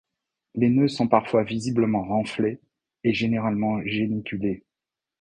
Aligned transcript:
Les 0.55 0.71
nœuds 0.71 0.87
sont 0.87 1.07
parfois 1.07 1.43
visiblement 1.43 2.03
renflés 2.03 2.59
et 3.03 3.13
généralement 3.13 3.83
géniculés. 3.85 4.63